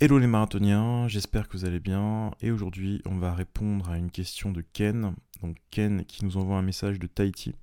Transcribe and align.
Hello 0.00 0.20
les 0.20 0.28
marathoniens, 0.28 1.08
j'espère 1.08 1.48
que 1.48 1.56
vous 1.56 1.64
allez 1.64 1.80
bien. 1.80 2.30
Et 2.40 2.52
aujourd'hui, 2.52 3.02
on 3.04 3.16
va 3.16 3.34
répondre 3.34 3.90
à 3.90 3.98
une 3.98 4.12
question 4.12 4.52
de 4.52 4.60
Ken. 4.60 5.12
Donc 5.42 5.56
Ken 5.72 6.04
qui 6.04 6.24
nous 6.24 6.36
envoie 6.36 6.56
un 6.56 6.62
message 6.62 7.00
de 7.00 7.08
Tahiti. 7.08 7.56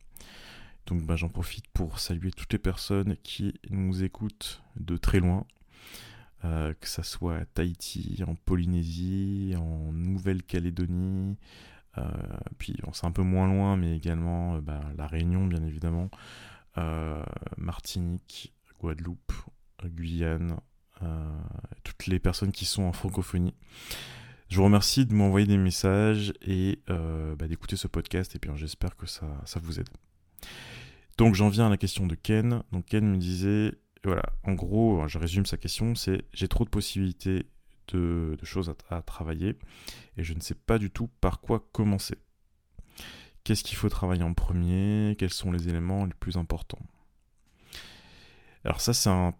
Donc 0.86 1.06
bah, 1.06 1.16
j'en 1.16 1.30
profite 1.30 1.66
pour 1.70 1.98
saluer 1.98 2.32
toutes 2.32 2.52
les 2.52 2.60
personnes 2.60 3.16
qui 3.24 3.54
nous 3.70 4.04
écoutent 4.04 4.62
de 4.76 4.98
très 4.98 5.22
loin. 5.22 5.46
Euh, 6.44 6.74
que 6.74 6.90
ça 6.90 7.04
soit 7.04 7.38
à 7.38 7.46
Tahiti, 7.46 8.22
en 8.28 8.36
Polynésie, 8.36 9.54
en 9.58 9.94
Nouvelle-Calédonie, 9.94 11.38
euh, 11.98 12.04
puis 12.58 12.76
c'est 12.92 13.08
un 13.08 13.12
peu 13.12 13.24
moins 13.24 13.48
loin, 13.48 13.78
mais 13.78 13.96
également 13.96 14.56
euh, 14.56 14.62
bah, 14.62 14.82
la 14.98 15.08
Réunion 15.08 15.48
bien 15.48 15.64
évidemment, 15.64 16.10
Martinique, 17.56 18.54
Guadeloupe, 18.82 19.32
Guyane, 19.86 20.58
toutes 21.84 22.08
les 22.08 22.20
personnes 22.20 22.52
qui 22.52 22.66
sont 22.66 22.84
en 22.84 22.94
francophonie. 22.94 23.54
Je 24.50 24.58
vous 24.58 24.64
remercie 24.64 25.06
de 25.06 25.14
m'envoyer 25.14 25.48
des 25.48 25.58
messages 25.58 26.34
et 26.42 26.80
bah, 26.88 27.48
d'écouter 27.48 27.76
ce 27.76 27.88
podcast 27.88 28.36
et 28.36 28.40
puis 28.40 28.52
j'espère 28.56 28.96
que 28.96 29.06
ça, 29.06 29.28
ça 29.46 29.60
vous 29.60 29.80
aide. 29.80 29.90
Donc 31.18 31.36
j'en 31.36 31.50
viens 31.50 31.68
à 31.68 31.70
la 31.70 31.78
question 31.78 32.08
de 32.08 32.16
Ken. 32.16 32.64
Donc 32.72 32.86
Ken 32.86 33.06
me 33.08 33.18
disait 33.18 33.74
voilà, 34.06 34.24
en 34.44 34.54
gros, 34.54 35.08
je 35.08 35.18
résume 35.18 35.46
sa 35.46 35.58
question, 35.58 35.96
c'est 35.96 36.26
j'ai 36.34 36.48
trop 36.48 36.64
de 36.64 36.70
possibilités 36.70 37.48
de, 37.88 38.38
choses 38.44 38.74
à, 38.90 39.02
travailler 39.02 39.58
et 40.18 40.24
je 40.24 40.34
ne 40.34 40.40
sais 40.40 40.56
pas 40.56 40.78
du 40.78 40.92
tout 40.92 41.08
par 41.22 41.40
quoi 41.42 41.68
commencer. 41.72 42.18
Qu'est-ce 43.44 43.64
qu'il 43.64 43.78
faut 43.78 43.90
travailler 43.90 44.24
en 44.24 44.34
premier? 44.34 45.16
Quels 45.18 45.34
sont 45.34 45.52
les 45.52 45.70
éléments 45.70 46.06
les 46.06 46.14
plus 46.14 46.38
importants? 46.38 46.82
Alors 48.64 48.82
ça, 48.82 48.94
c'est 48.94 49.10
un, 49.10 49.36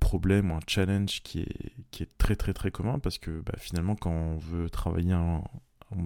problème 0.00 0.50
ou 0.50 0.54
un 0.54 0.60
challenge 0.66 1.22
qui 1.22 1.40
est, 1.40 1.72
qui 1.90 2.02
est 2.02 2.18
très 2.18 2.36
très 2.36 2.52
très 2.52 2.70
commun 2.70 2.98
parce 2.98 3.18
que 3.18 3.40
bah, 3.40 3.54
finalement, 3.58 3.96
quand 3.96 4.10
on 4.10 4.36
veut 4.36 4.70
travailler, 4.70 5.14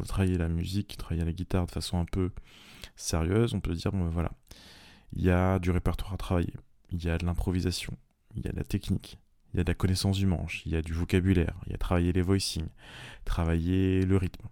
travailler 0.06 0.38
la 0.38 0.48
musique, 0.48 0.96
travailler 0.96 1.24
la 1.24 1.32
guitare 1.32 1.66
de 1.66 1.70
façon 1.70 1.98
un 1.98 2.04
peu 2.04 2.30
sérieuse, 2.96 3.54
on 3.54 3.60
peut 3.60 3.74
dire, 3.74 3.92
bon, 3.92 4.08
voilà, 4.08 4.30
il 5.12 5.22
y 5.22 5.30
a 5.30 5.58
du 5.58 5.70
répertoire 5.70 6.12
à 6.12 6.16
travailler 6.16 6.54
il 6.94 7.04
y 7.04 7.10
a 7.10 7.18
de 7.18 7.26
l'improvisation, 7.26 7.96
il 8.36 8.44
y 8.44 8.48
a 8.48 8.52
de 8.52 8.56
la 8.56 8.64
technique, 8.64 9.18
il 9.52 9.58
y 9.58 9.60
a 9.60 9.64
de 9.64 9.70
la 9.70 9.74
connaissance 9.74 10.18
du 10.18 10.26
manche, 10.26 10.62
il 10.64 10.72
y 10.72 10.76
a 10.76 10.82
du 10.82 10.92
vocabulaire, 10.92 11.54
il 11.66 11.72
y 11.72 11.74
a 11.74 11.78
travailler 11.78 12.12
les 12.12 12.22
voicings, 12.22 12.68
travailler 13.24 14.04
le 14.04 14.16
rythme. 14.16 14.46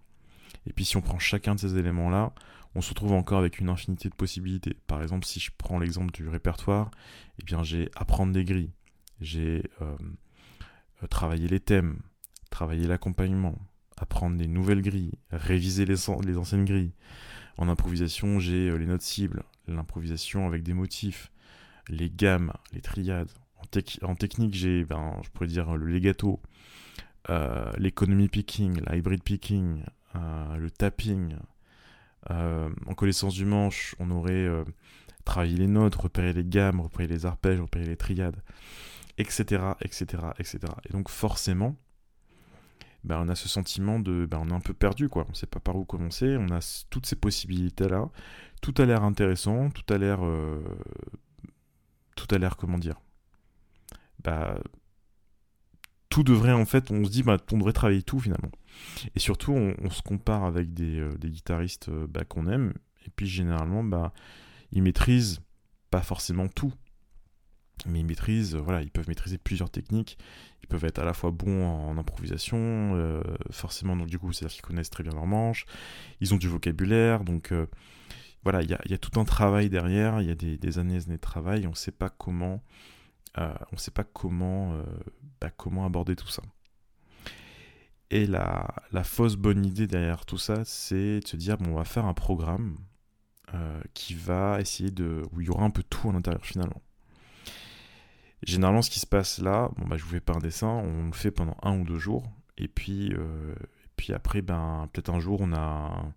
Et 0.65 0.73
puis 0.73 0.85
si 0.85 0.97
on 0.97 1.01
prend 1.01 1.19
chacun 1.19 1.55
de 1.55 1.59
ces 1.59 1.77
éléments-là, 1.77 2.33
on 2.75 2.81
se 2.81 2.89
retrouve 2.89 3.13
encore 3.13 3.39
avec 3.39 3.59
une 3.59 3.69
infinité 3.69 4.09
de 4.09 4.15
possibilités. 4.15 4.75
Par 4.87 5.01
exemple, 5.01 5.25
si 5.25 5.39
je 5.39 5.51
prends 5.57 5.79
l'exemple 5.79 6.11
du 6.11 6.27
répertoire, 6.27 6.91
eh 7.39 7.43
bien 7.45 7.63
j'ai 7.63 7.89
apprendre 7.95 8.33
des 8.33 8.45
grilles, 8.45 8.73
j'ai 9.21 9.63
euh, 9.81 9.95
travaillé 11.09 11.47
les 11.47 11.59
thèmes, 11.59 11.99
travailler 12.49 12.87
l'accompagnement, 12.87 13.57
apprendre 13.97 14.37
des 14.37 14.47
nouvelles 14.47 14.81
grilles, 14.81 15.13
réviser 15.31 15.85
les, 15.85 16.09
anciennes 16.37 16.65
grilles. 16.65 16.93
En 17.57 17.69
improvisation, 17.69 18.39
j'ai 18.39 18.69
euh, 18.69 18.77
les 18.77 18.85
notes 18.85 19.01
cibles, 19.01 19.43
l'improvisation 19.67 20.47
avec 20.47 20.63
des 20.63 20.73
motifs, 20.73 21.31
les 21.87 22.09
gammes, 22.09 22.53
les 22.73 22.81
triades. 22.81 23.31
En, 24.01 24.15
technique, 24.15 24.53
j'ai, 24.53 24.83
ben, 24.83 25.19
je 25.23 25.29
pourrais 25.29 25.47
dire, 25.47 25.75
le 25.75 25.85
legato, 25.85 26.41
euh, 27.29 27.71
l'économie 27.77 28.27
picking, 28.27 28.81
l'hybrid 28.89 29.23
picking, 29.23 29.83
euh, 30.15 30.57
le 30.57 30.69
tapping. 30.69 31.35
Euh, 32.31 32.69
en 32.87 32.93
connaissance 32.93 33.33
du 33.33 33.45
manche, 33.45 33.95
on 33.99 34.09
aurait 34.11 34.47
travaillé 35.25 35.57
les 35.57 35.67
notes, 35.67 35.95
repéré 35.95 36.33
les 36.33 36.45
gammes, 36.45 36.81
repéré 36.81 37.07
les 37.07 37.25
arpèges, 37.25 37.59
repéré 37.59 37.85
les 37.85 37.97
triades, 37.97 38.41
etc., 39.17 39.73
etc., 39.81 40.05
etc. 40.39 40.59
Et 40.89 40.93
donc 40.93 41.09
forcément, 41.09 41.75
ben, 43.03 43.21
on 43.21 43.29
a 43.29 43.35
ce 43.35 43.49
sentiment 43.49 43.99
de, 43.99 44.25
ben, 44.25 44.39
on 44.41 44.49
est 44.49 44.53
un 44.53 44.61
peu 44.61 44.73
perdu, 44.73 45.09
quoi. 45.09 45.25
On 45.27 45.31
ne 45.31 45.35
sait 45.35 45.47
pas 45.47 45.59
par 45.59 45.75
où 45.75 45.85
commencer. 45.85 46.37
On 46.39 46.49
a 46.51 46.85
toutes 46.89 47.05
ces 47.05 47.17
possibilités-là. 47.17 48.09
Tout 48.61 48.73
a 48.77 48.85
l'air 48.85 49.03
intéressant, 49.03 49.69
tout 49.69 49.93
a 49.93 49.97
l'air 49.97 50.21
tout 52.15 52.27
a 52.33 52.37
l'air, 52.37 52.57
comment 52.57 52.77
dire 52.77 53.01
Bah. 54.23 54.59
Tout 56.13 56.21
devrait, 56.21 56.51
en 56.51 56.65
fait, 56.65 56.91
on 56.91 57.03
se 57.05 57.09
dit, 57.09 57.23
bah, 57.23 57.37
on 57.51 57.57
devrait 57.57 57.73
travailler 57.73 58.03
tout 58.03 58.19
finalement. 58.19 58.51
Et 59.15 59.19
surtout, 59.19 59.51
on, 59.51 59.89
se 59.89 60.03
compare 60.03 60.43
avec 60.43 60.71
des, 60.71 60.99
euh, 60.99 61.15
guitaristes 61.19 61.89
euh, 61.89 62.05
bah, 62.07 62.23
qu'on 62.23 62.45
aime, 62.45 62.71
et 63.07 63.09
puis 63.09 63.25
généralement, 63.25 63.83
bah, 63.83 64.13
ils 64.71 64.83
maîtrisent 64.83 65.41
pas 65.89 66.03
forcément 66.03 66.47
tout. 66.47 66.71
Mais 67.87 68.01
ils 68.01 68.05
maîtrisent, 68.05 68.53
voilà, 68.53 68.83
ils 68.83 68.91
peuvent 68.91 69.07
maîtriser 69.07 69.39
plusieurs 69.39 69.71
techniques. 69.71 70.19
Ils 70.61 70.67
peuvent 70.67 70.85
être 70.85 70.99
à 70.99 71.03
la 71.03 71.15
fois 71.15 71.31
bons 71.31 71.65
en, 71.65 71.97
improvisation, 71.97 72.59
euh, 72.59 73.23
forcément, 73.49 73.95
donc 73.95 74.07
du 74.07 74.19
coup, 74.19 74.31
c'est-à-dire 74.33 74.53
qu'ils 74.53 74.61
connaissent 74.61 74.91
très 74.91 75.01
bien 75.01 75.13
leur 75.13 75.25
manche. 75.25 75.65
Ils 76.21 76.31
ont 76.35 76.37
du 76.37 76.47
vocabulaire, 76.47 77.23
donc 77.23 77.51
voilà, 78.43 78.61
il 78.61 78.69
y 78.69 78.93
a, 78.93 78.97
tout 78.99 79.19
un 79.19 79.25
travail 79.25 79.71
derrière, 79.71 80.21
il 80.21 80.27
y 80.27 80.31
a 80.31 80.35
des, 80.35 80.77
années 80.77 80.93
et 80.93 81.05
années 81.05 81.15
de 81.15 81.21
travail, 81.21 81.65
on 81.65 81.71
ne 81.71 81.75
sait 81.75 81.91
pas 81.91 82.09
comment, 82.09 82.61
euh, 83.37 83.53
on 83.71 83.77
sait 83.77 83.91
pas 83.91 84.03
comment, 84.03 84.73
euh, 84.73 84.83
bah, 85.41 85.49
comment 85.55 85.85
aborder 85.85 86.15
tout 86.15 86.27
ça. 86.27 86.43
Et 88.09 88.27
la, 88.27 88.67
fausse 89.03 89.35
bonne 89.35 89.65
idée 89.65 89.87
derrière 89.87 90.25
tout 90.25 90.37
ça, 90.37 90.63
c'est 90.65 91.19
de 91.21 91.27
se 91.27 91.35
dire, 91.35 91.57
bon, 91.57 91.71
on 91.71 91.75
va 91.75 91.83
faire 91.83 92.05
un 92.05 92.13
programme 92.13 92.77
euh, 93.53 93.81
qui 93.93 94.13
va 94.13 94.59
essayer 94.61 94.91
de... 94.91 95.23
où 95.31 95.41
il 95.41 95.47
y 95.47 95.49
aura 95.49 95.63
un 95.63 95.71
peu 95.71 95.83
tout 95.83 96.09
à 96.09 96.13
l'intérieur 96.13 96.45
finalement. 96.45 96.81
Généralement, 98.43 98.81
ce 98.81 98.89
qui 98.89 98.99
se 98.99 99.07
passe 99.07 99.39
là, 99.39 99.71
bon, 99.77 99.87
bah, 99.87 99.97
je 99.97 100.03
vous 100.03 100.11
fais 100.11 100.19
pas 100.19 100.33
un 100.33 100.39
dessin, 100.39 100.67
on 100.67 101.07
le 101.07 101.13
fait 101.13 101.31
pendant 101.31 101.57
un 101.63 101.79
ou 101.79 101.85
deux 101.85 101.97
jours, 101.97 102.29
et 102.57 102.67
puis, 102.67 103.13
puis 103.95 104.13
après, 104.13 104.41
ben, 104.41 104.89
peut-être 104.93 105.09
un 105.09 105.19
jour, 105.19 105.39
on 105.41 105.53
a 105.53 106.13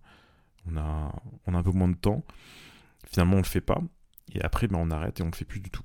on 0.69 0.77
a, 0.77 1.13
on 1.45 1.53
a 1.53 1.57
un 1.57 1.63
peu 1.63 1.71
moins 1.71 1.87
de 1.87 1.95
temps. 1.95 2.23
Finalement, 3.05 3.35
on 3.35 3.39
le 3.39 3.43
fait 3.43 3.61
pas. 3.61 3.81
Et 4.33 4.41
après, 4.41 4.67
ben, 4.67 4.79
on 4.79 4.91
arrête 4.91 5.19
et 5.19 5.23
on 5.23 5.27
le 5.27 5.35
fait 5.35 5.45
plus 5.45 5.59
du 5.59 5.69
tout. 5.69 5.83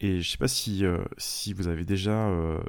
Et 0.00 0.20
je 0.20 0.30
sais 0.30 0.38
pas 0.38 0.48
si, 0.48 0.84
euh, 0.84 1.04
si 1.18 1.52
vous 1.52 1.68
avez 1.68 1.84
déjà 1.84 2.28
euh, 2.28 2.60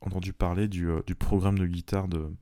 entendu 0.00 0.32
parler 0.32 0.68
du, 0.68 0.88
euh, 0.88 1.02
du, 1.06 1.14
programme 1.14 1.58
de 1.58 1.66
guitare 1.66 2.08
de, 2.08 2.32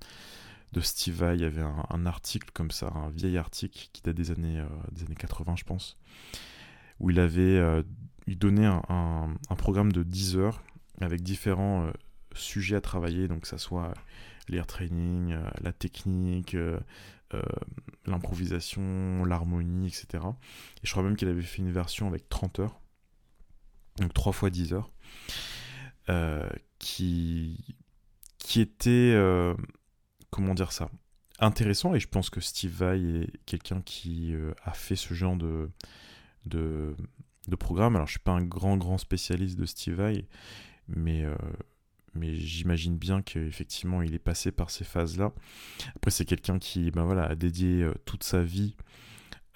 Steve 0.81 1.15
Vai. 1.15 1.37
Il 1.37 1.41
y 1.41 1.45
avait 1.45 1.63
un, 1.63 2.05
article 2.05 2.51
comme 2.53 2.71
ça, 2.71 2.93
un 2.95 3.09
vieil 3.09 3.39
article 3.39 3.89
qui 3.95 4.03
date 4.03 4.15
des 4.15 4.31
années, 4.31 4.63
des 4.93 5.05
années 5.05 5.15
80, 5.15 5.57
je 5.57 5.65
pense, 5.65 5.97
où 7.01 7.09
il 7.09 7.19
avait 7.19 7.83
il 8.27 8.39
donnait 8.39 8.67
un, 8.67 9.39
programme 9.57 9.91
de 9.91 10.03
10 10.03 10.37
heures 10.37 10.63
avec 11.01 11.23
différents 11.23 11.91
sujets 12.35 12.77
à 12.77 12.83
travailler, 12.83 13.27
donc 13.27 13.43
que 13.43 13.49
ça 13.49 13.57
soit 13.57 13.95
l'air 14.49 14.67
training, 14.67 15.35
la 15.63 15.73
technique, 15.73 16.55
l'improvisation, 18.05 19.25
l'harmonie, 19.25 19.87
etc. 19.87 20.25
Et 20.83 20.87
je 20.87 20.91
crois 20.91 21.03
même 21.03 21.17
qu'il 21.17 21.29
avait 21.29 21.41
fait 21.41 21.63
une 21.63 21.73
version 21.73 22.07
avec 22.07 22.29
30 22.29 22.61
heures, 22.61 22.81
donc 23.99 24.13
3 24.15 24.33
fois 24.33 24.51
10 24.51 24.73
heures, 24.73 24.91
euh, 26.09 26.49
qui, 26.79 27.77
qui 28.39 28.61
était, 28.61 29.13
euh, 29.15 29.55
comment 30.31 30.55
dire 30.55 30.73
ça, 30.73 30.91
intéressant. 31.39 31.95
Et 31.95 32.01
je 32.01 32.09
pense 32.09 32.31
que 32.31 32.41
Steve 32.41 32.73
Vai 32.73 33.01
est 33.01 33.31
quelqu'un 33.47 33.83
qui 33.83 34.35
a 34.65 34.73
fait 34.73 34.97
ce 34.97 35.15
genre 35.15 35.37
de, 35.37 35.71
de, 36.45 36.95
programme. 37.59 37.97
Alors 37.97 38.07
je 38.07 38.13
suis 38.13 38.21
pas 38.21 38.33
un 38.33 38.45
grand, 38.45 38.77
grand 38.77 38.99
spécialiste 38.99 39.59
de 39.59 39.67
Steve 39.67 39.95
Vai, 39.95 40.27
mais 40.89 41.25
mais 42.17 42.35
j'imagine 42.35 42.97
bien 42.97 43.23
qu'effectivement 43.23 44.03
il 44.03 44.15
est 44.15 44.19
passé 44.19 44.51
par 44.51 44.71
ces 44.71 44.85
phases-là. 44.85 45.33
Après 45.95 46.11
c'est 46.11 46.25
quelqu'un 46.25 46.59
qui 46.59 46.91
ben 46.91 47.05
voilà, 47.05 47.25
a 47.25 47.35
dédié 47.35 47.83
euh, 47.83 47.95
toute 48.05 48.25
sa 48.25 48.43
vie 48.43 48.75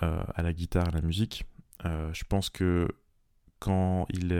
euh, 0.02 0.22
à 0.34 0.42
la 0.42 0.52
guitare, 0.52 0.88
à 0.88 0.92
la 0.92 1.02
musique. 1.02 1.44
Euh, 1.84 2.12
je 2.12 2.24
pense 2.24 2.50
que 2.50 2.88
quand 3.60 4.06
il, 4.10 4.32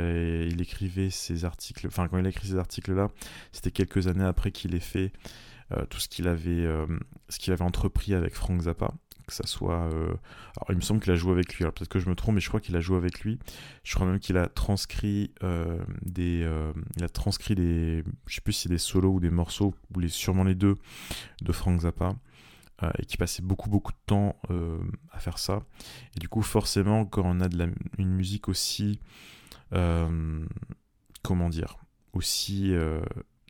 il 0.50 0.60
écrivait 0.60 1.10
ces 1.10 1.44
articles, 1.44 1.86
enfin 1.86 2.08
quand 2.08 2.18
il 2.18 2.26
a 2.26 2.30
écrit 2.30 2.48
ces 2.48 2.56
articles-là, 2.56 3.08
c'était 3.52 3.70
quelques 3.70 4.08
années 4.08 4.24
après 4.24 4.50
qu'il 4.50 4.74
ait 4.74 4.80
fait 4.80 5.12
tout 5.88 6.00
ce 6.00 6.08
qu'il 6.08 6.26
avait, 6.26 6.66
ce 7.28 7.38
qu'il 7.38 7.52
avait 7.52 7.62
entrepris 7.62 8.14
avec 8.14 8.34
Frank 8.34 8.62
Zappa 8.62 8.92
que 9.30 9.36
ça 9.36 9.46
soit. 9.46 9.88
Euh, 9.94 10.14
alors, 10.56 10.66
il 10.70 10.76
me 10.76 10.80
semble 10.82 11.00
qu'il 11.00 11.12
a 11.12 11.16
joué 11.16 11.32
avec 11.32 11.54
lui. 11.54 11.64
Alors, 11.64 11.72
peut-être 11.72 11.88
que 11.88 11.98
je 11.98 12.08
me 12.08 12.14
trompe, 12.14 12.34
mais 12.34 12.40
je 12.40 12.48
crois 12.48 12.60
qu'il 12.60 12.76
a 12.76 12.80
joué 12.80 12.98
avec 12.98 13.20
lui. 13.20 13.38
Je 13.84 13.94
crois 13.94 14.06
même 14.06 14.18
qu'il 14.18 14.36
a 14.36 14.46
transcrit 14.46 15.32
euh, 15.42 15.78
des. 16.02 16.42
Euh, 16.42 16.72
il 16.96 17.04
a 17.04 17.08
transcrit 17.08 17.54
des. 17.54 18.04
Je 18.26 18.34
sais 18.34 18.40
plus 18.42 18.52
si 18.52 18.68
des 18.68 18.78
solos 18.78 19.14
ou 19.14 19.20
des 19.20 19.30
morceaux, 19.30 19.74
ou 19.94 20.00
les, 20.00 20.08
sûrement 20.08 20.44
les 20.44 20.54
deux, 20.54 20.74
de 21.40 21.52
Frank 21.52 21.80
Zappa. 21.80 22.14
Et 22.98 23.04
qui 23.04 23.16
passait 23.16 23.42
beaucoup 23.42 23.68
beaucoup 23.68 23.92
de 23.92 23.98
temps 24.06 24.36
à 25.12 25.18
faire 25.18 25.38
ça. 25.38 25.62
Et 26.16 26.18
du 26.18 26.28
coup, 26.28 26.42
forcément, 26.42 27.04
quand 27.04 27.22
on 27.24 27.40
a 27.40 27.48
une 27.98 28.10
musique 28.10 28.48
aussi. 28.48 29.00
comment 29.70 31.48
dire 31.48 31.78
Aussi 32.12 32.72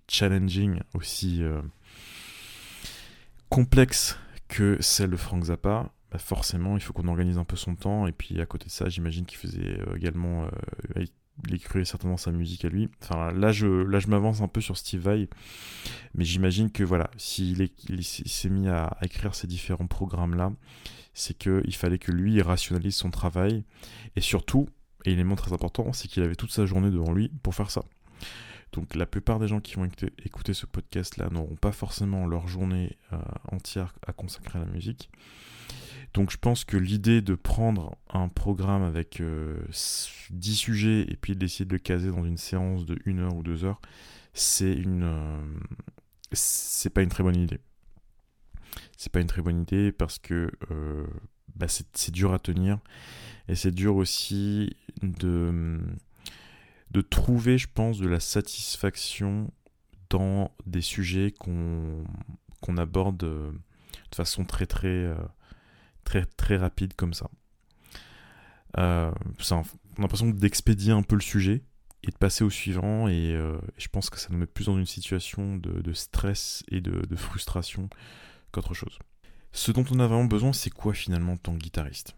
challenging, 0.08 0.80
aussi 0.94 1.42
complexe 3.48 4.18
que 4.48 4.78
celle 4.80 5.10
de 5.10 5.16
Frank 5.16 5.44
Zappa, 5.44 5.92
bah 6.10 6.18
forcément, 6.18 6.76
il 6.76 6.82
faut 6.82 6.92
qu'on 6.92 7.08
organise 7.08 7.38
un 7.38 7.44
peu 7.44 7.56
son 7.56 7.76
temps. 7.76 8.06
Et 8.06 8.12
puis 8.12 8.40
à 8.40 8.46
côté 8.46 8.66
de 8.66 8.70
ça, 8.70 8.88
j'imagine 8.88 9.26
qu'il 9.26 9.38
faisait 9.38 9.80
euh, 9.80 9.96
également. 9.96 10.48
Euh, 10.96 11.04
il 11.48 11.54
écrivait 11.54 11.84
certainement 11.84 12.16
sa 12.16 12.30
musique 12.30 12.64
à 12.64 12.68
lui. 12.68 12.88
Enfin, 13.02 13.32
là, 13.32 13.52
je, 13.52 13.66
là, 13.66 13.98
je 13.98 14.08
m'avance 14.08 14.40
un 14.40 14.48
peu 14.48 14.60
sur 14.60 14.76
Steve 14.76 15.00
Vai, 15.00 15.28
mais 16.14 16.24
j'imagine 16.24 16.70
que 16.70 16.82
voilà, 16.82 17.10
s'il 17.16 17.68
s'est 18.02 18.50
mis 18.50 18.68
à, 18.68 18.96
écrire 19.02 19.34
ces 19.34 19.46
différents 19.46 19.86
programmes-là, 19.86 20.52
c'est 21.14 21.36
qu'il 21.36 21.74
fallait 21.74 21.98
que 21.98 22.12
lui 22.12 22.40
rationalise 22.40 22.96
son 22.96 23.10
travail, 23.10 23.64
et 24.16 24.20
surtout, 24.20 24.68
et 25.04 25.10
l'élément 25.10 25.36
très 25.36 25.52
important, 25.52 25.92
c'est 25.92 26.08
qu'il 26.08 26.22
avait 26.22 26.36
toute 26.36 26.52
sa 26.52 26.66
journée 26.66 26.90
devant 26.90 27.12
lui 27.12 27.30
pour 27.42 27.54
faire 27.54 27.70
ça. 27.70 27.84
Donc 28.72 28.94
la 28.94 29.06
plupart 29.06 29.38
des 29.40 29.48
gens 29.48 29.60
qui 29.60 29.74
vont 29.74 29.88
écouter, 30.24 30.54
ce 30.54 30.66
podcast-là 30.66 31.28
n'auront 31.30 31.56
pas 31.56 31.72
forcément 31.72 32.26
leur 32.26 32.46
journée 32.46 32.96
euh, 33.12 33.18
entière 33.50 33.94
à 34.06 34.12
consacrer 34.12 34.58
à 34.58 34.64
la 34.64 34.70
musique. 34.70 35.10
Donc 36.12 36.30
je 36.30 36.38
pense 36.38 36.64
que 36.64 36.76
l'idée 36.76 37.20
de 37.22 37.34
prendre 37.34 37.96
un 38.08 38.28
programme 38.28 38.82
avec 38.82 39.18
10 39.18 39.22
euh, 39.22 39.62
sujets 40.30 41.02
et 41.08 41.16
puis 41.16 41.36
d'essayer 41.36 41.64
de 41.64 41.72
le 41.72 41.78
caser 41.78 42.10
dans 42.10 42.24
une 42.24 42.36
séance 42.36 42.84
de 42.84 42.98
1 43.06 43.18
heure 43.18 43.34
ou 43.34 43.42
2 43.42 43.64
heures, 43.64 43.80
c'est 44.34 44.72
une 44.72 45.04
euh, 45.04 45.40
c'est 46.32 46.90
pas 46.90 47.02
une 47.02 47.08
très 47.08 47.22
bonne 47.22 47.36
idée. 47.36 47.60
C'est 48.96 49.12
pas 49.12 49.20
une 49.20 49.26
très 49.26 49.42
bonne 49.42 49.62
idée 49.62 49.92
parce 49.92 50.18
que 50.18 50.50
euh, 50.70 51.06
bah, 51.54 51.66
c'est 51.68 52.10
dur 52.10 52.32
à 52.32 52.38
tenir 52.38 52.78
et 53.48 53.54
c'est 53.54 53.72
dur 53.72 53.96
aussi 53.96 54.76
de 55.02 55.80
de 56.90 57.00
trouver, 57.02 57.56
je 57.56 57.68
pense, 57.72 57.98
de 57.98 58.08
la 58.08 58.18
satisfaction 58.18 59.52
dans 60.08 60.50
des 60.66 60.80
sujets 60.80 61.30
qu'on 61.30 62.04
qu'on 62.60 62.76
aborde 62.78 63.18
de 63.18 63.52
façon 64.12 64.44
très 64.44 64.66
très 64.66 65.14
très, 66.10 66.24
très 66.24 66.56
rapide 66.56 66.94
comme 66.94 67.14
ça. 67.14 67.30
Euh, 68.78 69.12
on 69.50 69.54
a 69.54 69.64
l'impression 69.98 70.28
d'expédier 70.28 70.92
un 70.92 71.02
peu 71.02 71.14
le 71.14 71.20
sujet 71.20 71.62
et 72.02 72.10
de 72.10 72.16
passer 72.16 72.42
au 72.42 72.50
suivant. 72.50 73.06
Et, 73.06 73.32
euh, 73.32 73.58
je 73.78 73.86
pense 73.88 74.10
que 74.10 74.18
ça 74.18 74.28
nous 74.30 74.38
met 74.38 74.46
plus 74.46 74.66
dans 74.66 74.76
une 74.76 74.86
situation 74.86 75.56
de, 75.56 75.92
stress 75.92 76.64
et 76.68 76.80
de, 76.80 77.16
frustration 77.16 77.88
qu'autre 78.50 78.74
chose. 78.74 78.98
Ce 79.52 79.70
dont 79.70 79.84
on 79.92 80.00
a 80.00 80.06
vraiment 80.06 80.24
besoin, 80.24 80.52
c'est 80.52 80.70
quoi 80.70 80.94
finalement 80.94 81.34
en 81.34 81.36
tant 81.36 81.52
que 81.52 81.58
guitariste? 81.58 82.16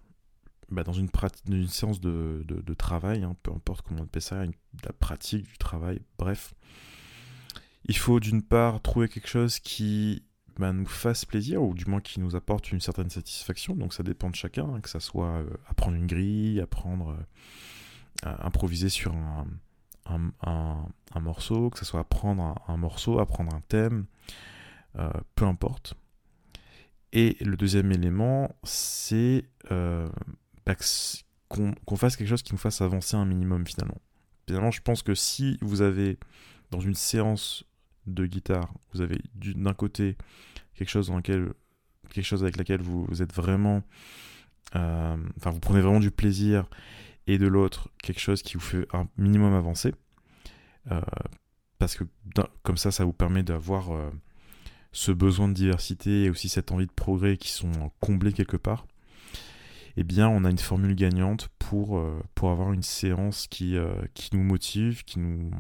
Bah, 0.71 0.85
Dans 0.85 0.95
une, 0.95 1.11
une 1.49 1.69
séance 1.69 2.01
de, 2.01 2.75
travail, 2.79 3.25
hein, 3.25 3.37
peu 3.43 3.51
importe 3.51 3.83
comment 3.87 4.01
on 4.01 4.05
appelle 4.05 4.23
ça, 4.23 4.43
la 4.43 4.93
pratique 4.99 5.45
du 5.45 5.59
travail, 5.59 6.01
bref. 6.19 6.55
Il 7.85 7.97
faut 7.97 8.21
d'une 8.21 8.43
part 8.43 8.81
trouver 8.81 9.09
quelque 9.09 9.29
chose 9.29 9.59
qui 9.59 10.25
bah, 10.59 10.73
nous 10.73 10.87
fasse 10.87 11.25
plaisir, 11.25 11.63
ou 11.63 11.75
du 11.75 11.87
moins 11.87 12.01
qui 12.01 12.21
nous 12.21 12.37
apporte 12.37 12.73
une 12.73 12.81
certaine 12.81 13.11
satisfaction. 13.11 13.75
Donc 13.75 13.95
ça 13.95 14.03
dépend 14.03 14.31
de 14.31 14.35
chacun, 14.35 14.65
hein, 14.65 14.81
que 14.81 14.89
ça 14.89 15.01
soit 15.01 15.29
euh, 15.29 15.51
apprendre 15.69 15.97
une 15.97 16.07
grille, 16.07 16.61
apprendre 16.61 17.17
euh, 18.27 18.37
improviser 18.41 18.89
sur 18.89 19.15
un, 19.15 19.47
un, 20.07 21.21
morceau, 21.21 21.71
que 21.71 21.79
ce 21.79 21.85
soit 21.85 22.01
apprendre 22.01 22.55
un, 22.69 22.77
morceau, 22.77 23.19
apprendre 23.19 23.55
un 23.55 23.61
thème, 23.61 24.07
euh, 24.99 25.11
peu 25.35 25.45
importe. 25.45 25.95
Et 27.13 27.37
le 27.41 27.57
deuxième 27.57 27.93
élément, 27.93 28.55
c'est 28.63 29.45
bah, 29.71 30.75
qu'on 31.49 31.97
fasse 31.97 32.17
quelque 32.17 32.29
chose 32.29 32.43
qui 32.43 32.53
nous 32.53 32.59
fasse 32.59 32.81
avancer 32.81 33.17
un 33.17 33.27
minimum 33.27 33.67
finalement. 33.67 34.01
Finalement, 34.47 34.71
je 34.71 34.81
pense 34.81 35.03
que 35.03 35.15
si 35.15 35.59
vous 35.61 35.83
avez 35.83 36.19
dans 36.71 36.81
une 36.81 36.95
séance 36.95 37.65
de 38.07 38.27
guitare, 38.27 38.73
vous 38.93 39.01
avez 39.01 39.19
d'un 39.35 39.75
côté 39.75 40.17
quelque 40.75 40.91
chose 40.91 41.11
avec 41.11 42.57
laquelle 42.57 42.83
vous, 42.83 43.23
êtes 43.23 43.33
vraiment, 43.33 43.83
euh, 44.75 45.17
enfin 45.37 45.51
vous 45.51 45.61
prenez 45.61 45.81
vraiment 45.81 46.01
du 46.01 46.11
plaisir, 46.11 46.69
et 47.27 47.39
de 47.39 47.47
l'autre 47.47 47.89
quelque 48.03 48.21
chose 48.21 48.43
qui 48.43 48.55
vous 48.55 48.61
fait 48.61 48.87
un 48.93 49.09
minimum 49.17 49.55
avancer, 49.55 49.95
euh, 50.91 51.01
parce 51.79 51.97
que 51.97 52.05
comme 52.63 52.77
ça, 52.77 52.91
ça 52.91 53.05
vous 53.05 53.13
permet 53.13 53.43
d'avoir 53.43 53.93
euh, 53.93 54.11
ce 54.93 55.13
besoin 55.13 55.49
de 55.49 55.55
diversité 55.55 56.25
et 56.25 56.31
aussi 56.31 56.49
cette 56.49 56.73
envie 56.73 56.87
de 56.87 56.93
progrès 56.93 57.37
qui 57.37 57.51
sont 57.51 57.91
comblés 58.01 58.33
quelque 58.33 58.57
part 58.57 58.87
eh 59.97 60.05
bien, 60.05 60.29
on 60.29 60.45
a 60.45 60.51
une 60.51 60.59
formule 60.59 60.95
gagnante 60.95 61.49
pour, 61.59 61.99
euh, 61.99 62.21
avoir 62.43 62.73
une 62.73 62.83
séance 62.83 63.47
qui, 63.47 63.77
euh, 63.77 63.95
nous 64.33 64.43
motive, 64.43 65.05
qui 65.05 65.19
nous, 65.21 65.51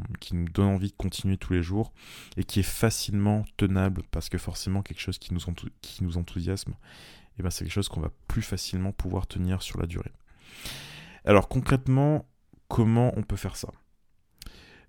donne 0.52 0.67
envie 0.67 0.88
de 0.88 0.96
continuer 0.96 1.37
tous 1.37 1.52
les 1.52 1.62
jours 1.62 1.93
et 2.37 2.44
qui 2.44 2.61
est 2.61 2.64
facilement 2.64 3.44
tenable 3.56 4.02
parce 4.11 4.29
que 4.29 4.38
forcément, 4.38 4.82
quelque 4.82 5.00
chose 5.00 5.19
qui 5.19 5.32
nous, 5.32 5.40
qui 5.81 6.02
nous 6.02 6.17
enthousiasme, 6.17 6.75
eh 7.38 7.43
ben, 7.43 7.50
c'est 7.50 7.64
quelque 7.64 7.75
chose 7.75 7.88
qu'on 7.88 8.00
va 8.00 8.11
plus 8.26 8.43
facilement 8.43 8.93
pouvoir 8.93 9.26
tenir 9.26 9.62
sur 9.62 9.79
la 9.79 9.87
durée. 9.87 10.12
Alors, 11.25 11.49
concrètement, 11.49 12.26
comment 12.69 13.12
on 13.17 13.23
peut 13.23 13.37
faire 13.37 13.56
ça? 13.56 13.69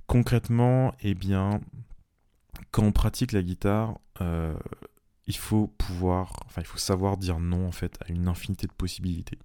Concrètement, 0.08 0.94
eh 1.02 1.14
bien, 1.14 1.62
quand 2.72 2.84
on 2.84 2.92
pratique 2.92 3.32
la 3.32 3.44
guitare, 3.44 4.00
euh, 4.22 4.56
il 5.28 5.36
faut 5.36 5.68
pouvoir, 5.68 6.46
il 6.58 6.66
faut 6.66 6.78
savoir 6.78 7.18
dire 7.18 7.40
non 7.40 7.68
en 7.68 7.72
fait 7.72 7.98
à 8.06 8.12
une 8.12 8.28
infinité 8.28 8.68
de 8.68 8.74
possibilités. 8.74 9.40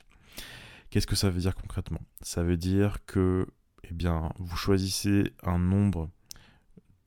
Qu'est-ce 0.90 1.06
que 1.06 1.16
ça 1.16 1.30
veut 1.30 1.40
dire 1.40 1.54
concrètement? 1.54 2.00
Ça 2.22 2.42
veut 2.42 2.56
dire 2.56 3.04
que, 3.06 3.46
eh 3.84 3.94
bien, 3.94 4.32
vous 4.38 4.56
choisissez 4.56 5.32
un 5.42 5.58
nombre 5.58 6.08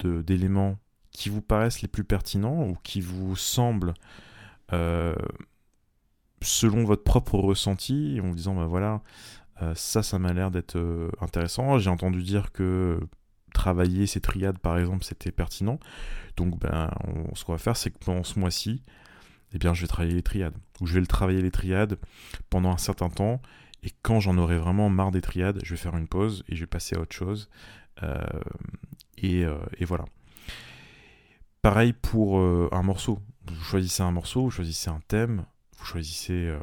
d'éléments 0.04 0.78
qui 1.12 1.30
vous 1.30 1.42
paraissent 1.42 1.82
les 1.82 1.88
plus 1.88 2.04
pertinents 2.04 2.68
ou 2.68 2.76
qui 2.84 3.02
vous 3.02 3.36
semblent 3.36 3.94
euh, 4.74 5.16
selon 6.42 6.86
votre 6.86 7.04
propre 7.04 7.38
ressenti, 7.38 8.20
en 8.22 8.28
vous 8.28 8.36
disant, 8.36 8.56
ben 8.56 8.66
voilà, 8.66 9.02
euh, 9.62 9.76
ça, 9.76 10.02
ça 10.02 10.18
m'a 10.18 10.34
l'air 10.34 10.50
d'être 10.52 10.78
euh, 10.78 11.10
intéressant. 11.20 11.78
J'ai 11.78 11.90
entendu 11.90 12.24
dire 12.24 12.52
que 12.52 13.00
travailler 13.54 14.08
ces 14.08 14.22
triades, 14.22 14.60
par 14.60 14.78
exemple, 14.78 15.04
c'était 15.04 15.32
pertinent. 15.32 15.80
Donc, 16.38 16.60
ben, 16.60 16.90
ce 17.34 17.44
qu'on 17.44 17.52
va 17.54 17.58
faire, 17.58 17.78
c'est 17.78 17.92
que 17.92 18.00
pendant 18.00 18.24
ce 18.24 18.40
mois-ci, 18.40 18.82
eh 19.54 19.58
bien, 19.58 19.74
je 19.74 19.82
vais 19.82 19.88
travailler 19.88 20.16
les 20.16 20.24
triades. 20.24 20.56
Ou 20.80 20.88
je 20.88 20.94
vais 20.94 21.02
le 21.02 21.08
travailler 21.08 21.42
les 21.42 21.52
triades 21.52 21.98
pendant 22.50 22.72
un 22.72 22.78
certain 22.78 23.10
temps. 23.10 23.42
Et 23.84 23.92
quand 24.02 24.20
j'en 24.20 24.38
aurai 24.38 24.58
vraiment 24.58 24.90
marre 24.90 25.12
des 25.12 25.22
triades, 25.22 25.60
je 25.64 25.72
vais 25.72 25.78
faire 25.78 25.98
une 25.98 26.08
pause 26.08 26.44
et 26.48 26.56
je 26.56 26.62
vais 26.62 26.68
passer 26.68 26.96
à 26.96 27.00
autre 27.00 27.16
chose. 27.16 27.50
Euh, 28.04 28.22
euh, 29.24 29.60
et, 29.78 29.86
voilà. 29.86 30.06
Pareil 31.62 31.94
pour 31.94 32.40
euh, 32.40 32.70
un 32.72 32.84
morceau. 32.84 33.20
Vous 33.46 33.64
choisissez 33.64 34.04
un 34.04 34.12
morceau, 34.12 34.44
vous 34.44 34.52
choisissez 34.52 34.90
un 34.90 35.02
thème, 35.08 35.46
vous 35.78 35.86
choisissez 35.86 36.54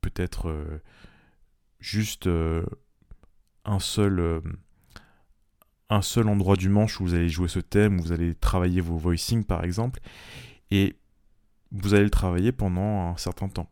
peut-être 0.00 0.54
juste 1.80 2.28
un 3.64 3.78
seul 3.80 4.40
un 5.92 6.02
seul 6.02 6.28
endroit 6.28 6.56
du 6.56 6.68
manche 6.68 7.00
où 7.00 7.04
vous 7.04 7.14
allez 7.14 7.28
jouer 7.28 7.48
ce 7.48 7.58
thème, 7.60 8.00
où 8.00 8.02
vous 8.02 8.12
allez 8.12 8.34
travailler 8.34 8.80
vos 8.80 8.96
voicings 8.96 9.44
par 9.44 9.62
exemple, 9.64 10.00
et 10.70 10.96
vous 11.70 11.94
allez 11.94 12.04
le 12.04 12.10
travailler 12.10 12.52
pendant 12.52 13.10
un 13.10 13.16
certain 13.16 13.48
temps. 13.48 13.70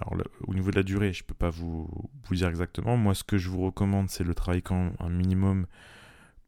Alors 0.00 0.24
au 0.46 0.54
niveau 0.54 0.70
de 0.70 0.76
la 0.76 0.82
durée, 0.82 1.12
je 1.12 1.22
ne 1.22 1.26
peux 1.26 1.34
pas 1.34 1.50
vous, 1.50 1.88
dire 2.32 2.48
exactement. 2.48 2.96
Moi 2.96 3.14
ce 3.14 3.22
que 3.22 3.38
je 3.38 3.48
vous 3.48 3.60
recommande 3.60 4.10
c'est 4.10 4.24
le 4.24 4.34
travailler 4.34 4.62
quand 4.62 4.92
un 4.98 5.08
minimum 5.08 5.66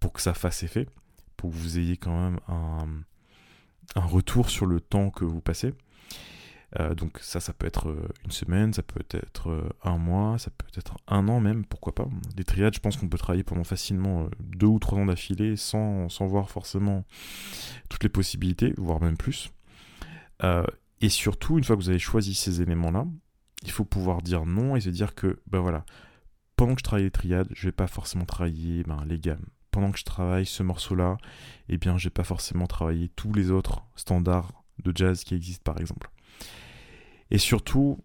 pour 0.01 0.13
que 0.13 0.21
ça 0.21 0.35
fasse 0.35 0.63
effet, 0.63 0.89
pour 1.37 1.51
que 1.51 1.57
vous 1.57 1.79
ayez 1.79 1.97
quand 1.97 2.19
même 2.19 2.41
un 2.49 4.07
retour 4.07 4.51
sur 4.51 4.67
le 4.67 4.81
temps 4.81 5.11
que 5.11 5.25
vous 5.25 5.41
passez. 5.41 5.75
Euh, 6.81 6.95
donc 6.95 7.19
ça, 7.21 7.41
ça 7.41 7.53
peut 7.53 7.67
être 7.67 7.89
euh, 7.89 8.09
une 8.25 8.33
semaine, 8.33 8.73
ça 8.73 8.83
peut 8.83 9.05
être 9.11 9.51
euh, 9.51 9.69
un 9.85 9.97
mois, 9.97 10.39
ça 10.39 10.51
peut 10.51 10.67
être 10.77 10.97
un 11.07 11.29
an 11.29 11.41
même, 11.41 11.65
pourquoi 11.65 11.95
pas. 11.95 12.09
Des 12.35 12.45
triades, 12.45 12.75
je 12.75 12.81
pense 12.81 12.97
qu'on 12.97 13.09
peut 13.09 13.19
travailler 13.19 13.45
pendant 13.45 13.65
facilement 13.65 14.29
deux 14.41 14.67
ou 14.67 14.79
trois 14.79 14.99
ans 14.99 15.07
d'affilée 15.07 15.57
sans, 15.57 16.09
sans 16.09 16.27
voir 16.27 16.51
forcément 16.51 17.05
toutes 17.89 18.03
les 18.03 18.09
possibilités, 18.09 18.75
voire 18.77 19.01
même 19.01 19.17
plus. 19.17 19.53
et 21.01 21.09
surtout, 21.09 21.59
une 21.59 21.65
fois 21.65 21.77
que 21.77 21.83
vous 21.83 21.91
avez 21.91 21.99
choisi 21.99 22.35
ces 22.35 22.61
éléments-là, 22.61 23.07
il 23.63 23.71
faut 23.71 23.85
pouvoir 23.85 24.23
dire 24.23 24.45
non 24.45 24.77
et 24.77 24.81
se 24.81 24.91
dire 24.91 25.15
que, 25.15 25.39
ben 25.47 25.61
voilà, 25.61 25.85
pendant 26.57 26.75
que 26.75 26.81
je 26.81 26.85
travaille 26.85 27.05
les 27.05 27.11
triades, 27.11 27.49
je 27.55 27.69
vais 27.69 27.73
pas 27.73 27.87
forcément 27.87 28.25
travailler 28.25 28.83
ben, 28.85 29.05
les 29.07 29.19
gammes. 29.19 29.47
Pendant 29.71 29.91
que 29.91 29.99
je 29.99 30.05
travaille 30.05 30.47
ce 30.47 30.63
morceau-là, 30.63 31.17
eh 31.69 31.79
bien, 31.79 31.99
je 31.99 32.05
vais 32.05 32.11
pas 32.11 32.25
forcément 32.25 32.67
travailler 32.67 33.09
tous 33.09 33.33
les 33.33 33.51
autres 33.51 33.83
standards 33.97 34.65
de 34.83 34.93
jazz 34.95 35.25
qui 35.25 35.35
existent, 35.35 35.65
par 35.65 35.81
exemple. 35.81 36.11
Et 37.35 37.39
surtout, 37.39 37.99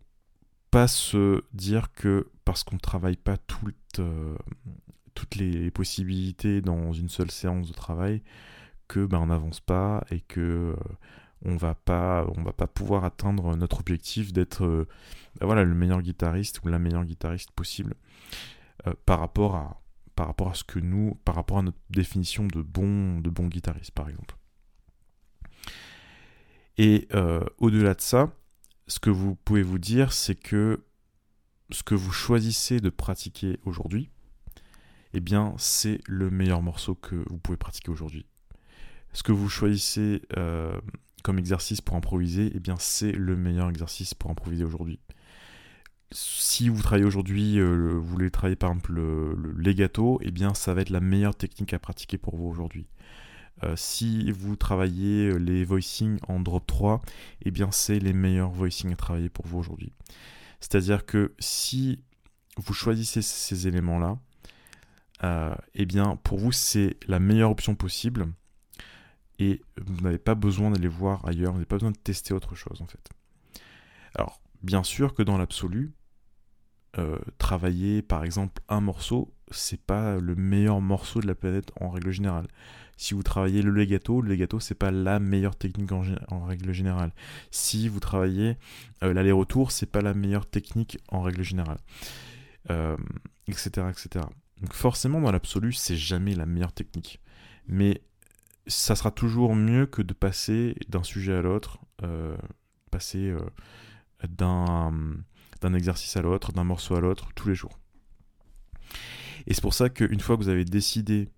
pas 0.72 0.88
se 0.88 1.44
dire 1.54 1.94
que 1.94 2.32
parce 2.46 2.64
qu'on 2.64 2.78
ne 2.78 2.80
travaille 2.80 3.16
pas 3.16 3.38
euh, 4.00 4.36
toutes 5.14 5.36
les 5.36 5.70
possibilités 5.70 6.62
dans 6.62 6.94
une 6.94 7.10
seule 7.10 7.30
séance 7.30 7.68
de 7.68 7.74
travail, 7.74 8.24
que 8.88 9.06
ben, 9.06 9.20
on 9.20 9.28
n'avance 9.28 9.60
pas 9.60 10.04
et 10.10 10.22
que 10.22 10.74
euh, 10.76 10.76
on 11.46 11.58
va 11.58 11.76
pas 11.76 12.26
on 12.38 12.42
va 12.42 12.54
pas 12.54 12.66
pouvoir 12.66 13.06
atteindre 13.06 13.56
notre 13.56 13.82
objectif 13.82 14.34
d'être 14.34 14.66
euh, 14.66 14.88
ben 15.40 15.46
voilà 15.46 15.64
le 15.64 15.76
meilleur 15.76 16.02
guitariste 16.02 16.64
ou 16.64 16.68
la 16.68 16.80
meilleure 16.80 17.06
guitariste 17.06 17.52
possible 17.52 17.94
par 19.06 19.20
rapport 19.20 19.56
à 19.56 19.80
par 20.16 20.26
rapport 20.26 20.50
à 20.50 20.56
ce 20.56 20.64
que 20.64 20.80
nous 20.80 21.20
par 21.24 21.36
rapport 21.36 21.60
à 21.60 21.62
notre 21.62 21.78
définition 21.92 22.48
de 22.48 22.64
bon 22.64 23.20
de 23.20 23.30
bon 23.30 23.46
guitariste 23.46 23.92
par 23.92 24.10
exemple. 24.10 24.36
Et 26.80 27.08
au-delà 27.60 27.94
de 27.94 28.02
ça 28.02 28.34
ce 28.90 29.00
que 29.00 29.12
vous 29.12 29.36
pouvez 29.36 29.62
vous 29.62 29.78
dire, 29.78 30.12
c'est 30.12 30.36
que 30.36 30.84
ce 31.70 31.84
que 31.84 31.94
vous 31.94 32.12
choisissez 32.12 32.80
de 32.80 32.90
pratiquer 32.90 33.60
aujourd'hui, 33.64 34.10
eh 35.14 35.20
bien 35.20 35.54
c'est 35.58 36.02
le 36.08 36.32
meilleur 36.32 36.64
morceau 36.64 36.96
que 36.96 37.24
vous 37.30 37.38
pouvez 37.38 37.58
pratiquer 37.58 37.92
aujourd'hui. 37.92 38.26
Ce 39.14 39.22
que 39.22 39.32
vous 39.32 39.48
choisissez 39.48 40.24
euh, 40.38 40.80
comme 41.24 41.38
exercice 41.38 41.82
pour 41.82 41.96
improviser, 41.96 42.52
eh 42.56 42.60
bien 42.60 42.78
c'est 42.80 43.12
le 43.12 43.36
meilleur 43.36 43.70
exercice 43.70 44.16
pour 44.16 44.32
improviser 44.32 44.64
aujourd'hui. 44.64 45.00
Si 46.12 46.68
vous 46.68 46.82
travaillez 46.82 47.06
aujourd'hui, 47.06 47.60
euh, 47.60 47.94
vous 47.94 48.04
voulez 48.04 48.32
travailler 48.32 48.56
par 48.56 48.72
exemple 48.72 48.94
le, 48.94 49.36
le 49.36 49.52
legato, 49.52 50.20
eh 50.24 50.32
bien 50.32 50.56
ça 50.56 50.74
va 50.74 50.82
être 50.82 50.90
la 50.90 51.00
meilleure 51.00 51.36
technique 51.36 51.74
à 51.74 51.80
pratiquer 51.80 52.18
pour 52.18 52.36
vous 52.36 52.48
aujourd'hui. 52.48 52.88
Euh, 53.64 53.76
si 53.76 54.32
vous 54.32 54.56
travaillez 54.56 55.38
les 55.38 55.66
voicings 55.66 56.18
en 56.28 56.40
drop 56.40 56.66
3, 56.66 57.02
eh 57.44 57.52
bien 57.52 57.72
c'est 57.72 58.00
les 58.00 58.14
meilleurs 58.14 58.52
voicings 58.52 58.94
à 58.94 58.96
travailler 58.96 59.30
pour 59.30 59.46
vous 59.46 59.60
aujourd'hui. 59.60 59.92
C'est-à-dire 60.60 61.06
que 61.06 61.34
si 61.40 62.04
vous 62.58 62.74
choisissez 62.74 63.22
ces 63.22 63.68
éléments-là, 63.68 64.18
euh, 65.24 65.54
eh 65.74 65.86
bien 65.86 66.16
pour 66.24 66.38
vous 66.38 66.52
c'est 66.52 66.98
la 67.08 67.20
meilleure 67.20 67.52
option 67.52 67.76
possible 67.76 68.28
et 69.38 69.62
vous 69.82 70.02
n'avez 70.02 70.18
pas 70.18 70.36
besoin 70.36 70.72
d'aller 70.72 70.88
voir 70.88 71.26
ailleurs, 71.26 71.52
vous 71.52 71.58
n'avez 71.58 71.66
pas 71.66 71.76
besoin 71.76 71.92
de 71.92 71.98
tester 71.98 72.34
autre 72.34 72.56
chose 72.56 72.82
en 72.82 72.88
fait. 72.88 73.10
Alors 74.16 74.42
bien 74.62 74.84
sûr 74.84 75.14
que 75.14 75.24
dans 75.24 75.38
l'absolu, 75.38 75.94
euh, 76.98 77.20
travailler 77.38 78.02
par 78.02 78.24
exemple 78.24 78.62
un 78.68 78.82
morceau, 78.82 79.34
c'est 79.52 79.82
pas 79.82 80.18
le 80.18 80.36
meilleur 80.36 80.82
morceau 80.82 81.22
de 81.22 81.28
la 81.28 81.36
planète 81.36 81.72
en 81.80 81.90
règle 81.90 82.12
générale. 82.12 82.48
Si 82.98 83.14
vous 83.14 83.24
travaillez 83.24 83.62
le 83.62 83.72
legato, 83.72 84.22
le 84.22 84.30
legato 84.30 84.60
c'est 84.60 84.76
pas 84.76 84.92
la 84.92 85.20
meilleure 85.20 85.56
technique 85.56 85.92
en, 85.92 86.46
règle 86.46 86.74
générale. 86.74 87.14
Si 87.52 87.88
vous 87.88 88.00
travaillez 88.00 88.58
euh, 89.04 89.14
l'aller-retour, 89.14 89.72
c'est 89.72 89.86
pas 89.86 90.02
la 90.02 90.14
meilleure 90.14 90.46
technique 90.46 91.00
en 91.08 91.22
règle 91.22 91.44
générale, 91.44 91.78
etc., 93.48 93.72
euh, 93.78 93.90
etc. 93.90 94.26
Donc 94.62 94.74
forcément 94.74 95.22
dans 95.22 95.32
l'absolu 95.32 95.72
c'est 95.72 95.96
jamais 95.96 96.36
la 96.36 96.46
meilleure 96.46 96.74
technique, 96.74 97.22
mais 97.68 98.02
ça 98.68 98.96
sera 98.96 99.12
toujours 99.12 99.56
mieux 99.56 99.86
que 99.86 100.02
de 100.02 100.14
passer 100.14 100.76
d'un 100.90 101.04
sujet 101.04 101.34
à 101.34 101.42
l'autre, 101.42 101.80
passer 102.92 103.34
d'un 104.28 104.92
d'un 105.62 105.74
exercice 105.74 106.16
à 106.18 106.22
l'autre, 106.22 106.52
d'un 106.52 106.64
morceau 106.64 106.96
à 106.96 107.02
l'autre, 107.02 107.30
tous 107.36 107.48
les 107.50 107.56
jours. 107.56 107.80
Et 109.48 109.54
c'est 109.54 109.62
pour 109.62 109.74
ça 109.74 109.90
qu'une 109.90 110.20
fois 110.20 110.38
que 110.38 110.44
vous 110.44 110.50
avez 110.50 110.66
décidé 110.66 111.30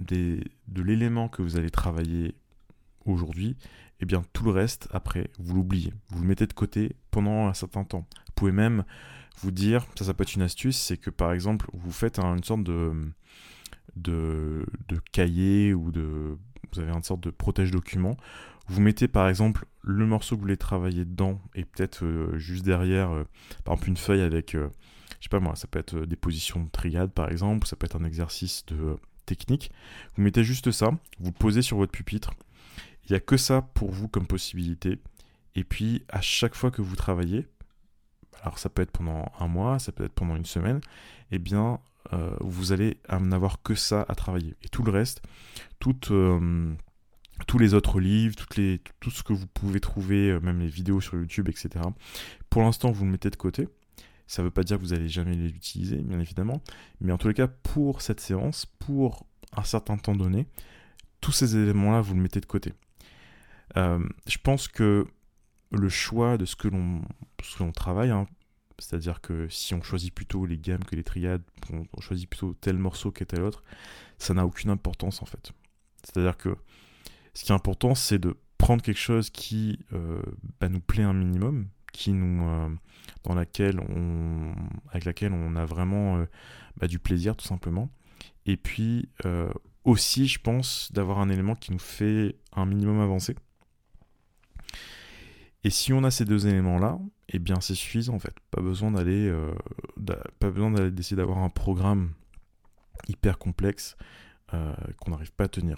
de 0.00 0.82
l'élément 0.82 1.28
que 1.28 1.42
vous 1.42 1.56
allez 1.56 1.70
travailler 1.70 2.34
aujourd'hui, 3.04 3.56
eh 4.00 4.06
bien 4.06 4.22
tout 4.32 4.44
le 4.44 4.50
reste, 4.50 4.88
après, 4.92 5.30
vous 5.38 5.54
l'oubliez. 5.54 5.92
Vous 6.08 6.22
le 6.22 6.28
mettez 6.28 6.46
de 6.46 6.52
côté 6.52 6.96
pendant 7.10 7.48
un 7.48 7.54
certain 7.54 7.84
temps. 7.84 8.06
Vous 8.26 8.32
pouvez 8.34 8.52
même 8.52 8.84
vous 9.42 9.50
dire, 9.50 9.86
ça 9.96 10.04
ça 10.04 10.14
peut 10.14 10.22
être 10.22 10.34
une 10.34 10.42
astuce, 10.42 10.78
c'est 10.78 10.96
que 10.96 11.10
par 11.10 11.32
exemple, 11.32 11.68
vous 11.72 11.92
faites 11.92 12.18
une 12.18 12.44
sorte 12.44 12.64
de, 12.64 12.92
de, 13.96 14.66
de 14.88 15.00
cahier 15.12 15.74
ou 15.74 15.90
de... 15.90 16.36
Vous 16.72 16.80
avez 16.80 16.92
une 16.92 17.02
sorte 17.02 17.22
de 17.22 17.30
protège-document 17.30 18.16
vous 18.70 18.80
mettez 18.80 19.08
par 19.08 19.28
exemple 19.28 19.66
le 19.82 20.06
morceau 20.06 20.36
que 20.36 20.40
vous 20.40 20.42
voulez 20.42 20.56
travailler 20.56 21.04
dedans 21.04 21.40
et 21.56 21.64
peut-être 21.64 22.04
euh, 22.04 22.38
juste 22.38 22.64
derrière, 22.64 23.10
euh, 23.10 23.24
par 23.64 23.74
exemple 23.74 23.88
une 23.88 23.96
feuille 23.96 24.20
avec, 24.20 24.54
euh, 24.54 24.68
je 25.20 25.24
sais 25.24 25.28
pas 25.28 25.40
moi, 25.40 25.54
ça 25.56 25.66
peut 25.68 25.78
être 25.78 26.00
des 26.00 26.16
positions 26.16 26.64
de 26.64 26.70
triade 26.70 27.12
par 27.12 27.30
exemple, 27.30 27.66
ça 27.66 27.76
peut 27.76 27.84
être 27.84 28.00
un 28.00 28.04
exercice 28.04 28.64
de 28.66 28.96
technique. 29.26 29.70
Vous 30.16 30.22
mettez 30.22 30.44
juste 30.44 30.70
ça, 30.70 30.90
vous 31.18 31.32
posez 31.32 31.62
sur 31.62 31.76
votre 31.76 31.92
pupitre. 31.92 32.32
Il 33.04 33.12
n'y 33.12 33.16
a 33.16 33.20
que 33.20 33.36
ça 33.36 33.62
pour 33.62 33.90
vous 33.90 34.08
comme 34.08 34.26
possibilité. 34.26 34.98
Et 35.54 35.64
puis 35.64 36.04
à 36.08 36.20
chaque 36.20 36.54
fois 36.54 36.70
que 36.70 36.82
vous 36.82 36.96
travaillez, 36.96 37.46
alors 38.42 38.58
ça 38.58 38.68
peut 38.68 38.82
être 38.82 38.92
pendant 38.92 39.30
un 39.38 39.48
mois, 39.48 39.78
ça 39.78 39.92
peut 39.92 40.04
être 40.04 40.14
pendant 40.14 40.36
une 40.36 40.46
semaine, 40.46 40.80
eh 41.30 41.38
bien 41.38 41.80
vous 42.40 42.72
allez 42.72 42.98
n'avoir 43.20 43.62
que 43.62 43.74
ça 43.74 44.04
à 44.08 44.14
travailler. 44.14 44.56
Et 44.62 44.68
tout 44.68 44.82
le 44.82 44.90
reste, 44.90 45.22
tous 45.78 47.58
les 47.58 47.74
autres 47.74 48.00
livres, 48.00 48.36
toutes 48.36 48.56
les, 48.56 48.80
tout 49.00 49.10
ce 49.10 49.22
que 49.22 49.32
vous 49.32 49.46
pouvez 49.46 49.80
trouver, 49.80 50.30
euh, 50.30 50.40
même 50.40 50.60
les 50.60 50.68
vidéos 50.68 51.00
sur 51.00 51.14
YouTube, 51.14 51.48
etc. 51.48 51.84
Pour 52.48 52.62
l'instant, 52.62 52.90
vous 52.90 53.04
le 53.04 53.10
mettez 53.10 53.30
de 53.30 53.36
côté. 53.36 53.68
Ça 54.30 54.42
ne 54.42 54.46
veut 54.46 54.52
pas 54.52 54.62
dire 54.62 54.76
que 54.78 54.82
vous 54.82 54.94
n'allez 54.94 55.08
jamais 55.08 55.34
les 55.34 55.48
utiliser, 55.48 55.96
bien 55.96 56.20
évidemment. 56.20 56.62
Mais 57.00 57.10
en 57.10 57.18
tous 57.18 57.26
les 57.26 57.34
cas, 57.34 57.48
pour 57.48 58.00
cette 58.00 58.20
séance, 58.20 58.64
pour 58.64 59.26
un 59.56 59.64
certain 59.64 59.96
temps 59.96 60.14
donné, 60.14 60.46
tous 61.20 61.32
ces 61.32 61.56
éléments-là, 61.56 62.00
vous 62.00 62.14
le 62.14 62.20
mettez 62.20 62.40
de 62.40 62.46
côté. 62.46 62.72
Euh, 63.76 63.98
je 64.28 64.38
pense 64.38 64.68
que 64.68 65.08
le 65.72 65.88
choix 65.88 66.38
de 66.38 66.44
ce 66.44 66.54
que 66.54 66.68
l'on 66.68 67.72
travaille, 67.72 68.10
hein, 68.10 68.28
c'est-à-dire 68.78 69.20
que 69.20 69.48
si 69.48 69.74
on 69.74 69.82
choisit 69.82 70.14
plutôt 70.14 70.46
les 70.46 70.58
gammes 70.58 70.84
que 70.84 70.94
les 70.94 71.02
triades, 71.02 71.42
on 71.72 72.00
choisit 72.00 72.30
plutôt 72.30 72.54
tel 72.54 72.78
morceau 72.78 73.10
que 73.10 73.24
tel 73.24 73.42
autre, 73.42 73.64
ça 74.18 74.32
n'a 74.32 74.46
aucune 74.46 74.70
importance 74.70 75.22
en 75.22 75.26
fait. 75.26 75.50
C'est-à-dire 76.04 76.36
que 76.36 76.56
ce 77.34 77.42
qui 77.42 77.50
est 77.50 77.54
important, 77.56 77.96
c'est 77.96 78.20
de 78.20 78.36
prendre 78.58 78.80
quelque 78.80 78.96
chose 78.96 79.30
qui 79.30 79.80
euh, 79.92 80.22
bah, 80.60 80.68
nous 80.68 80.78
plaît 80.78 81.02
un 81.02 81.14
minimum, 81.14 81.66
qui 81.92 82.12
nous, 82.12 82.48
euh, 82.48 82.68
dans 83.24 83.34
laquelle 83.34 83.80
on, 83.80 84.54
avec 84.90 85.04
laquelle 85.04 85.32
on 85.32 85.56
a 85.56 85.64
vraiment 85.64 86.18
euh, 86.18 86.26
bah, 86.76 86.86
du 86.86 86.98
plaisir 86.98 87.36
tout 87.36 87.46
simplement. 87.46 87.90
Et 88.46 88.56
puis 88.56 89.08
aussi, 89.84 90.26
je 90.26 90.40
pense, 90.40 90.90
d'avoir 90.92 91.20
un 91.20 91.28
élément 91.28 91.54
qui 91.54 91.72
nous 91.72 91.78
fait 91.78 92.36
un 92.52 92.66
minimum 92.66 93.00
avancer. 93.00 93.36
Et 95.62 95.70
si 95.70 95.92
on 95.92 96.04
a 96.04 96.10
ces 96.10 96.24
deux 96.24 96.46
éléments-là, 96.46 96.98
eh 97.28 97.38
bien 97.38 97.60
c'est 97.60 97.74
suffisant 97.74 98.14
en 98.14 98.18
fait. 98.18 98.34
Pas 98.50 98.62
besoin 98.62 98.90
d'aller, 98.90 99.32
pas 100.38 100.50
besoin 100.50 100.90
d'essayer 100.90 101.16
d'avoir 101.16 101.38
un 101.38 101.50
programme 101.50 102.12
hyper 103.08 103.38
complexe 103.38 103.96
qu'on 104.50 105.10
n'arrive 105.10 105.32
pas 105.32 105.44
à 105.44 105.48
tenir. 105.48 105.76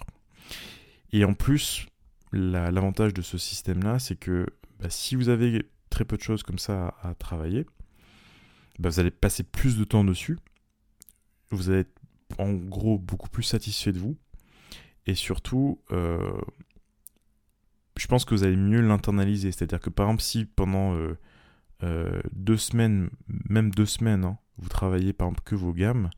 Et 1.12 1.24
en 1.24 1.34
plus, 1.34 1.86
l'avantage 2.32 3.14
de 3.14 3.22
ce 3.22 3.38
système-là, 3.38 3.98
c'est 3.98 4.16
que 4.16 4.46
bah, 4.80 4.90
si 4.90 5.16
vous 5.16 5.28
avez 5.28 5.66
très 5.92 6.04
peu 6.04 6.16
de 6.16 6.22
choses 6.22 6.42
comme 6.42 6.58
ça 6.58 6.96
à, 7.02 7.14
travailler, 7.14 7.66
bah, 8.78 8.88
vous 8.88 8.98
allez 8.98 9.10
passer 9.10 9.44
plus 9.44 9.76
de 9.76 9.84
temps 9.84 10.04
dessus. 10.04 10.38
Vous 11.50 11.68
allez 11.70 11.80
être 11.80 12.00
en 12.38 12.54
gros 12.54 12.98
beaucoup 12.98 13.28
plus 13.28 13.42
satisfait 13.42 13.92
de 13.92 13.98
vous. 13.98 14.16
Et 15.06 15.14
surtout, 15.14 15.80
euh, 15.92 16.40
je 17.96 18.06
pense 18.06 18.24
que 18.24 18.34
vous 18.34 18.44
allez 18.44 18.56
mieux 18.56 18.80
l'internaliser. 18.80 19.52
C'est-à-dire 19.52 19.80
que 19.80 19.90
par 19.90 20.06
exemple, 20.06 20.22
si 20.22 20.46
pendant 20.46 20.96
euh, 20.96 21.18
euh, 21.82 22.22
deux 22.32 22.56
semaines, 22.56 23.10
même 23.28 23.70
deux 23.70 23.86
semaines, 23.86 24.24
hein, 24.24 24.38
vous 24.56 24.70
travaillez 24.70 25.12
par 25.12 25.28
exemple 25.28 25.42
que 25.44 25.54
vos 25.54 25.74
gammes, 25.74 26.08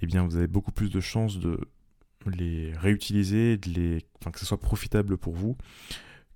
eh 0.00 0.06
bien 0.06 0.24
vous 0.24 0.36
avez 0.36 0.48
beaucoup 0.48 0.72
plus 0.72 0.90
de 0.90 1.00
chances 1.00 1.38
de 1.38 1.60
les 2.26 2.72
réutiliser, 2.72 3.56
de 3.58 3.70
les, 3.70 4.06
enfin, 4.20 4.32
que 4.32 4.40
ce 4.40 4.46
soit 4.46 4.60
profitable 4.60 5.16
pour 5.16 5.34
vous, 5.34 5.56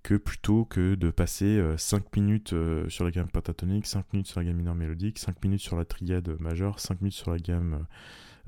que 0.03 0.15
plutôt 0.15 0.65
que 0.65 0.95
de 0.95 1.11
passer 1.11 1.63
5 1.77 2.03
euh, 2.03 2.21
minutes 2.21 2.53
euh, 2.53 2.89
sur 2.89 3.05
la 3.05 3.11
gamme 3.11 3.29
pentatonique, 3.29 3.87
5 3.87 4.13
minutes 4.13 4.27
sur 4.27 4.41
la 4.41 4.47
gamme 4.47 4.57
mineure 4.57 4.75
mélodique, 4.75 5.19
5 5.19 5.43
minutes 5.45 5.61
sur 5.61 5.77
la 5.77 5.85
triade 5.85 6.29
majeure, 6.41 6.81
5 6.81 7.01
minutes 7.01 7.15
sur 7.15 7.31
la 7.31 7.39
gamme 7.39 7.87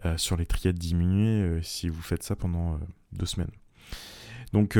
euh, 0.04 0.16
sur 0.16 0.36
les 0.36 0.46
triades 0.46 0.78
diminuées, 0.78 1.62
si 1.62 1.88
vous 1.88 2.02
faites 2.02 2.22
ça 2.22 2.34
pendant 2.34 2.80
deux 3.12 3.26
semaines. 3.26 3.52
Donc 4.52 4.78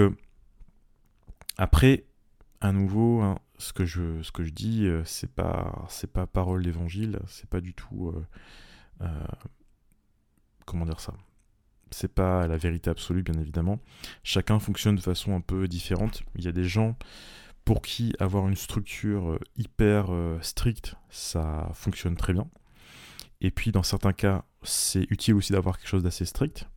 après, 1.57 2.04
à 2.61 2.73
nouveau, 2.73 3.23
hein, 3.23 3.38
ce 3.59 3.73
que 3.73 3.85
je 3.85 4.23
ce 4.23 4.33
que 4.33 4.43
je 4.43 4.50
dis, 4.50 4.88
c'est 5.04 5.31
pas 5.31 5.87
c'est 5.88 6.12
pas 6.12 6.26
parole 6.26 6.64
d'évangile, 6.64 7.21
c'est 7.28 7.49
pas 7.49 7.61
du 7.61 7.75
tout 7.75 8.12
comment 10.64 10.87
dire 10.87 11.00
ça? 11.00 11.14
C'est 11.91 12.12
pas 12.12 12.47
la 12.47 12.57
vérité 12.57 12.91
absolue, 12.91 13.23
bien 13.23 13.38
évidemment. 13.41 13.79
Chacun 14.23 14.59
fonctionne 14.59 14.97
de 14.97 15.00
façon 15.00 15.35
un 15.35 15.41
peu 15.41 15.69
différente. 15.69 16.23
Il 16.37 16.45
y 16.45 16.49
a 16.49 16.53
des 16.53 16.64
gens 16.64 16.97
pour 17.64 17.83
qui 17.83 18.14
avoir 18.19 18.47
une 18.49 18.57
structure 18.57 19.31
euh, 19.31 19.38
hyper 19.57 20.07
euh, 20.11 20.38
stricte, 20.43 20.97
ça 21.11 21.71
fonctionne 21.75 22.17
très 22.17 22.33
bien. 22.33 22.47
Et 23.41 23.50
puis 23.50 23.73
dans 23.73 23.83
certains 23.83 24.12
cas, 24.12 24.45
c'est 24.62 25.07
utile 25.11 25.35
aussi 25.35 25.53
d'avoir 25.53 25.79
quelque 25.79 25.88
chose 25.88 26.03
d'assez 26.03 26.25
strict. 26.25 26.69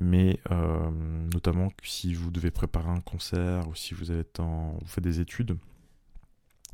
Mais 0.00 0.38
euh, 0.50 0.90
notamment 1.32 1.72
si 1.82 2.14
vous 2.14 2.30
devez 2.30 2.50
préparer 2.50 2.90
un 2.90 3.00
concert 3.00 3.68
ou 3.68 3.74
si 3.74 3.94
vous, 3.94 4.12
êtes 4.12 4.38
en, 4.40 4.78
vous 4.80 4.86
faites 4.86 5.04
des 5.04 5.20
études 5.20 5.58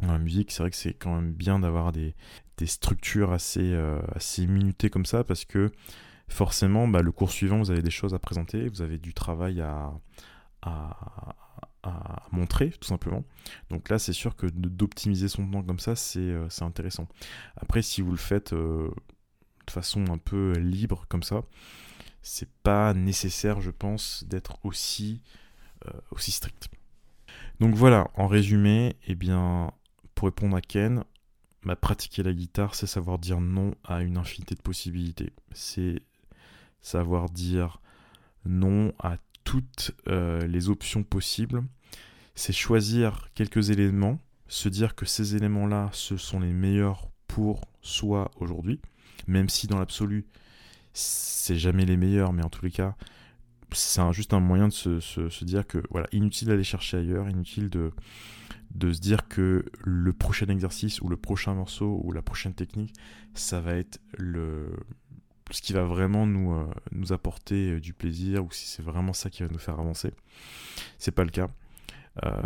dans 0.00 0.12
la 0.12 0.18
musique, 0.18 0.50
c'est 0.50 0.62
vrai 0.62 0.70
que 0.70 0.76
c'est 0.76 0.92
quand 0.92 1.14
même 1.14 1.32
bien 1.32 1.58
d'avoir 1.58 1.92
des, 1.92 2.14
structures 2.66 3.32
assez, 3.32 3.74
assez 4.14 4.46
minutées 4.46 4.90
comme 4.90 5.06
ça 5.06 5.24
parce 5.24 5.44
que 5.44 5.72
forcément, 6.28 6.88
bah, 6.88 7.02
le 7.02 7.12
cours 7.12 7.30
suivant, 7.30 7.58
vous 7.58 7.70
avez 7.70 7.82
des 7.82 7.90
choses 7.90 8.14
à 8.14 8.18
présenter, 8.18 8.68
vous 8.68 8.82
avez 8.82 8.98
du 8.98 9.14
travail 9.14 9.60
à, 9.60 9.92
montrer, 12.32 12.70
tout 12.70 12.88
simplement. 12.88 13.24
Donc 13.70 13.90
là, 13.90 13.98
c'est 13.98 14.14
sûr 14.14 14.36
que 14.36 14.46
d'optimiser 14.46 15.28
son 15.28 15.48
temps 15.48 15.62
comme 15.62 15.78
ça, 15.78 15.94
euh, 16.16 16.46
c'est 16.48 16.64
intéressant. 16.64 17.06
Après, 17.56 17.82
si 17.82 18.00
vous 18.00 18.10
le 18.10 18.16
faites 18.16 18.54
euh, 18.54 18.90
de 19.66 19.70
façon 19.70 20.04
un 20.10 20.18
peu 20.18 20.52
libre, 20.58 21.04
comme 21.08 21.22
ça, 21.22 21.42
c'est 22.22 22.50
pas 22.62 22.94
nécessaire, 22.94 23.60
je 23.60 23.70
pense, 23.70 24.24
d'être 24.26 24.58
aussi, 24.64 25.20
euh, 25.86 26.18
strict. 26.18 26.68
Donc 27.60 27.74
voilà, 27.74 28.08
en 28.16 28.26
résumé, 28.26 28.96
eh 29.06 29.14
bien, 29.14 29.70
pour 30.14 30.26
répondre 30.26 30.56
à 30.56 30.62
Ken, 30.62 31.04
bah, 31.64 31.76
pratiquer 31.76 32.22
la 32.22 32.32
guitare, 32.32 32.74
c'est 32.74 32.86
savoir 32.86 33.18
dire 33.18 33.40
non 33.40 33.74
à 33.84 34.02
une 34.02 34.16
infinité 34.16 34.54
de 34.54 34.62
possibilités. 34.62 35.32
Savoir 36.84 37.30
dire 37.30 37.80
non 38.44 38.92
à 38.98 39.16
toutes 39.42 39.92
euh, 40.06 40.46
les 40.46 40.68
options 40.68 41.02
possibles. 41.02 41.64
C'est 42.34 42.52
choisir 42.52 43.30
quelques 43.34 43.70
éléments, 43.70 44.18
se 44.48 44.68
dire 44.68 44.94
que 44.94 45.06
ces 45.06 45.34
éléments-là, 45.34 45.88
ce 45.92 46.16
sont 46.16 46.40
les 46.40 46.52
meilleurs 46.52 47.08
pour 47.26 47.62
soi 47.80 48.30
aujourd'hui, 48.36 48.80
même 49.26 49.48
si 49.48 49.66
dans 49.66 49.78
l'absolu, 49.78 50.26
c'est 50.92 51.56
jamais 51.56 51.86
les 51.86 51.96
meilleurs, 51.96 52.32
mais 52.32 52.44
en 52.44 52.50
tous 52.50 52.64
les 52.64 52.70
cas, 52.70 52.96
c'est 53.72 54.12
juste 54.12 54.34
un 54.34 54.40
moyen 54.40 54.68
de 54.68 54.72
se, 54.72 55.44
dire 55.44 55.66
que 55.66 55.82
voilà, 55.90 56.06
inutile 56.12 56.48
d'aller 56.48 56.64
chercher 56.64 56.98
ailleurs, 56.98 57.28
inutile 57.28 57.70
de, 57.70 57.92
de 58.74 58.92
se 58.92 59.00
dire 59.00 59.26
que 59.26 59.64
le 59.82 60.12
prochain 60.12 60.46
exercice 60.46 61.00
ou 61.00 61.08
le 61.08 61.16
prochain 61.16 61.54
morceau 61.54 62.00
ou 62.04 62.12
la 62.12 62.22
prochaine 62.22 62.54
technique, 62.54 62.94
ça 63.32 63.60
va 63.60 63.74
être 63.74 64.00
le, 64.16 64.70
ce 65.50 65.60
qui 65.60 65.72
va 65.72 65.84
vraiment 65.84 66.26
nous, 66.26 66.54
euh, 66.54 66.66
nous 66.92 67.12
apporter 67.12 67.72
euh, 67.72 67.80
du 67.80 67.92
plaisir 67.92 68.44
ou 68.44 68.50
si 68.50 68.66
c'est 68.66 68.82
vraiment 68.82 69.12
ça 69.12 69.30
qui 69.30 69.42
va 69.42 69.48
nous 69.48 69.58
faire 69.58 69.78
avancer. 69.78 70.12
C'est 70.98 71.12
pas 71.12 71.24
le 71.24 71.30
cas. 71.30 71.48
Euh, 72.24 72.42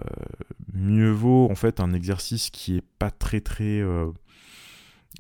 mieux 0.73 1.11
vaut 1.11 1.49
en 1.51 1.55
fait 1.55 1.81
un 1.81 1.93
exercice 1.93 2.51
qui 2.51 2.77
est 2.79 2.85
pas 2.99 3.11
très 3.11 3.43
très 3.43 3.83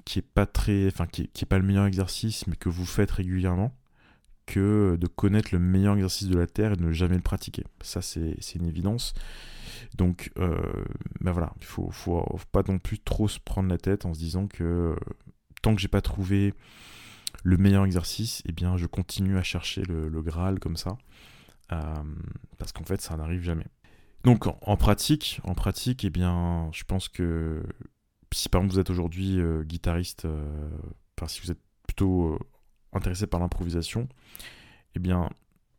qui 0.06 0.20
est 0.20 0.26
pas 0.26 0.46
très 0.46 0.86
enfin 0.86 1.06
qui 1.06 1.22
est, 1.22 1.44
pas 1.44 1.58
le 1.58 1.64
meilleur 1.64 1.84
exercice 1.84 2.46
mais 2.46 2.56
que 2.56 2.70
vous 2.70 2.86
faites 2.86 3.10
régulièrement 3.10 3.76
que 4.46 4.96
de 4.98 5.06
connaître 5.06 5.50
le 5.52 5.58
meilleur 5.58 5.96
exercice 5.96 6.28
de 6.28 6.38
la 6.38 6.46
terre 6.46 6.72
et 6.72 6.76
de 6.76 6.82
ne 6.82 6.92
jamais 6.92 7.16
le 7.16 7.22
pratiquer 7.22 7.64
ça 7.82 8.00
c'est 8.00 8.54
une 8.54 8.64
évidence 8.64 9.12
donc 9.98 10.32
ben 10.36 11.32
voilà 11.32 11.52
il 11.60 11.66
faut, 11.66 11.90
faut, 11.90 12.24
faut, 12.38 12.48
pas 12.50 12.62
non 12.66 12.78
plus 12.78 12.98
trop 12.98 13.28
se 13.28 13.38
prendre 13.38 13.68
la 13.68 13.76
tête 13.76 14.06
en 14.06 14.14
se 14.14 14.18
disant 14.18 14.46
que 14.46 14.96
tant 15.60 15.74
que 15.74 15.80
j'ai 15.82 15.88
pas 15.88 16.00
trouvé 16.00 16.54
le 17.44 17.56
meilleur 17.56 17.84
exercice, 17.84 18.42
eh 18.46 18.52
bien, 18.52 18.76
je 18.76 18.86
continue 18.86 19.38
à 19.38 19.42
chercher 19.42 19.82
le, 19.82 20.22
Graal 20.22 20.58
comme 20.58 20.76
ça, 20.76 20.98
euh, 21.72 21.94
parce 22.58 22.72
qu'en 22.72 22.84
fait, 22.84 23.00
ça 23.00 23.16
n'arrive 23.16 23.42
jamais. 23.42 23.66
Donc, 24.24 24.46
en, 24.46 24.76
pratique, 24.76 25.40
en 25.44 25.54
pratique, 25.54 26.04
eh 26.04 26.10
bien, 26.10 26.68
je 26.72 26.84
pense 26.84 27.08
que 27.08 27.62
si 28.34 28.48
par 28.48 28.60
exemple 28.60 28.74
vous 28.74 28.80
êtes 28.80 28.90
aujourd'hui 28.90 29.40
euh, 29.40 29.62
guitariste, 29.62 30.24
euh, 30.24 30.68
si 31.26 31.40
vous 31.40 31.50
êtes 31.50 31.60
plutôt 31.86 32.38
intéressé 32.92 33.26
par 33.26 33.40
l'improvisation, 33.40 34.08
eh 34.94 34.98
bien, 34.98 35.30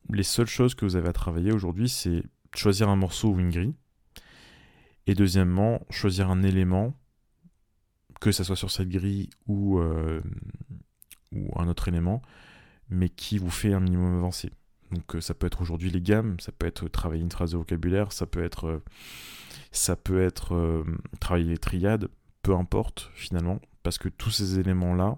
les 0.09 0.23
seules 0.23 0.47
choses 0.47 0.73
que 0.73 0.85
vous 0.85 0.95
avez 0.95 1.09
à 1.09 1.13
travailler 1.13 1.51
aujourd'hui, 1.51 1.89
c'est 1.89 2.23
choisir 2.55 2.89
un 2.89 2.95
morceau 2.95 3.29
ou 3.29 3.39
une 3.39 3.51
grille, 3.51 3.75
et 5.05 5.13
deuxièmement, 5.13 5.81
choisir 5.89 6.29
un 6.29 6.41
élément, 6.41 6.93
que 8.21 8.31
ce 8.31 8.43
soit 8.43 8.55
sur 8.55 8.71
cette 8.71 8.89
grille 8.89 9.29
ou 9.47 9.79
ou 11.31 11.51
un 11.59 11.67
autre 11.67 11.87
élément, 11.87 12.21
mais 12.89 13.09
qui 13.09 13.37
vous 13.37 13.51
fait 13.51 13.73
un 13.73 13.79
minimum 13.79 14.17
avancé. 14.17 14.51
Donc 14.91 15.15
euh, 15.15 15.21
ça 15.21 15.33
peut 15.33 15.47
être 15.47 15.61
aujourd'hui 15.61 15.89
les 15.89 16.01
gammes, 16.01 16.39
ça 16.39 16.51
peut 16.51 16.65
être 16.65 16.87
travailler 16.87 17.21
une 17.21 17.31
phrase 17.31 17.51
de 17.51 17.57
vocabulaire, 17.57 18.11
ça 18.11 18.25
peut 18.25 18.43
être, 18.43 18.67
euh, 18.67 18.83
ça 19.71 19.95
peut 19.95 20.21
être 20.21 20.55
euh, 20.55 20.83
travailler 21.19 21.49
les 21.49 21.57
triades, 21.57 22.09
peu 22.41 22.55
importe 22.55 23.11
finalement, 23.13 23.59
parce 23.83 23.97
que 23.97 24.09
tous 24.09 24.31
ces 24.31 24.59
éléments-là 24.59 25.17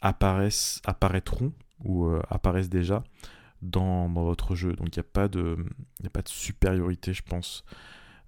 apparaissent, 0.00 0.80
apparaîtront 0.84 1.52
ou 1.84 2.08
apparaissent 2.28 2.68
déjà 2.68 3.04
dans, 3.62 4.08
votre 4.08 4.56
jeu. 4.56 4.72
Donc 4.72 4.96
il 4.96 4.98
n'y 4.98 5.04
a, 5.04 5.08
a 5.08 6.08
pas 6.10 6.22
de 6.22 6.28
supériorité, 6.28 7.12
je 7.12 7.22
pense, 7.22 7.64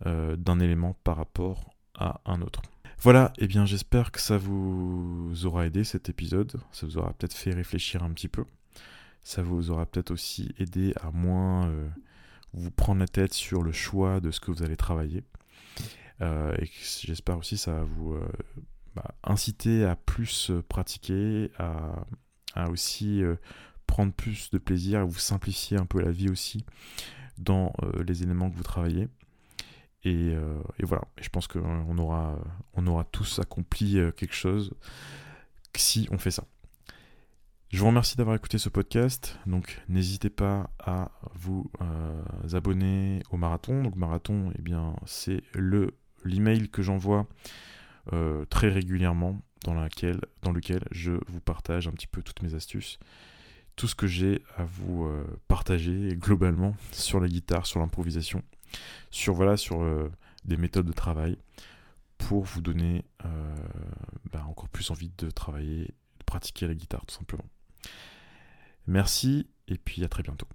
d'un 0.05 0.61
élément 0.61 0.95
par 1.03 1.17
rapport 1.17 1.75
à 1.99 2.21
un 2.25 2.41
autre. 2.41 2.63
Voilà, 2.99 3.33
eh 3.39 3.47
bien 3.47 3.67
j'espère 3.67 4.11
que 4.11 4.21
ça 4.21 4.39
vous 4.39 5.33
aura 5.45 5.67
aidé 5.67 5.85
cet 5.85 6.09
épisode, 6.09 6.57
ça 6.73 6.87
vous 6.87 6.99
aura 6.99 7.13
peut-être 7.13 7.35
fait 7.35 7.53
réfléchir 7.53 8.03
un 8.03 8.11
petit 8.11 8.29
peu, 8.29 8.45
ça 9.23 9.43
vous 9.43 9.71
aura 9.71 9.87
peut-être 9.87 10.11
aussi 10.11 10.55
aidé 10.59 10.95
à 11.01 11.11
moins 11.11 11.69
euh, 11.69 11.89
vous 12.55 12.71
prendre 12.71 13.01
la 13.01 13.07
tête 13.07 13.35
sur 13.35 13.63
le 13.63 13.71
choix 13.71 14.21
de 14.21 14.31
ce 14.31 14.41
que 14.41 14.51
vous 14.51 14.63
allez 14.63 14.77
travailler. 14.77 15.25
Euh, 16.23 16.57
et 16.59 16.71
j'espère 17.03 17.37
aussi 17.37 17.59
ça 17.59 17.75
va 17.75 17.83
vous 17.85 18.15
euh, 18.15 18.27
bah, 18.95 19.15
inciter 19.23 19.85
à 19.85 19.95
plus 19.95 20.51
pratiquer, 20.69 21.53
à, 21.59 22.71
aussi 22.71 23.23
prendre 23.87 24.13
plus 24.15 24.51
de 24.51 24.59
plaisir, 24.59 25.01
à 25.01 25.05
vous 25.05 25.19
simplifier 25.19 25.77
un 25.77 25.85
peu 25.85 26.01
la 26.01 26.11
vie 26.11 26.31
aussi 26.31 26.65
dans 27.37 27.75
les 28.07 28.23
éléments 28.23 28.51
que 28.51 28.57
vous 28.57 28.63
travaillez. 28.63 29.09
Euh, 30.07 30.59
et, 30.79 30.85
voilà, 30.85 31.05
je 31.21 31.29
pense 31.29 31.47
qu'on 31.49 31.99
aura, 31.99 32.39
on 32.75 32.87
aura 32.87 33.05
tous 33.05 33.39
accompli 33.39 33.99
euh, 33.99 34.13
quelque 34.13 34.35
chose 34.35 34.75
si 35.75 36.09
on 36.11 36.19
fait 36.19 36.31
ça. 36.31 36.45
Je 37.71 37.81
vous 37.81 37.87
remercie 37.89 38.17
d'avoir 38.17 38.37
écouté 38.37 38.59
ce 38.59 38.69
podcast. 38.69 39.39
Donc 39.47 39.83
n'hésitez 39.89 40.31
pas 40.31 40.71
à 40.79 41.11
vous 41.35 41.71
euh, 41.83 42.23
abonner 42.57 43.23
au 43.31 43.37
marathon. 43.37 43.83
Donc 43.83 43.97
marathon, 43.97 44.53
eh 44.59 44.63
bien 44.63 44.95
c'est 45.05 45.43
le 45.53 45.95
l'email 46.25 46.69
que 46.71 46.83
j'envoie 46.83 47.27
très 48.51 48.69
régulièrement 48.69 49.41
dans, 49.65 49.75
dans 50.43 50.53
lequel 50.53 50.85
je 50.91 51.13
vous 51.27 51.41
partage 51.41 51.89
un 51.89 51.93
petit 51.93 52.07
peu 52.07 52.23
toutes 52.23 52.43
mes 52.43 52.55
astuces, 52.55 52.99
tout 53.75 53.87
ce 53.87 53.95
que 53.95 54.07
j'ai 54.07 54.43
à 54.57 54.65
vous 54.65 55.09
partager 55.47 56.17
globalement 56.17 56.75
sur 56.91 57.21
la 57.21 57.29
guitare, 57.29 57.67
sur 57.67 57.81
l'improvisation 57.81 58.43
sur, 59.11 59.35
voilà, 59.35 59.57
sur 59.57 59.83
euh, 59.83 60.11
des 60.45 60.57
méthodes 60.57 60.87
de 60.87 60.93
travail 60.93 61.37
pour 62.19 62.45
vous 62.45 62.61
donner 62.61 63.05
euh, 63.25 63.57
bah, 64.33 64.45
encore 64.49 64.69
plus 64.69 64.91
envie 64.91 65.13
de 65.19 65.31
travailler, 65.31 65.95
de 66.19 66.25
pratiquer 66.25 66.67
la 66.67 66.75
guitare 66.75 67.05
tout 67.07 67.15
simplement. 67.15 67.47
Merci 68.87 69.49
et 69.69 69.79
puis 69.79 70.05
à 70.05 70.09
très 70.09 70.23
bientôt. 70.23 70.47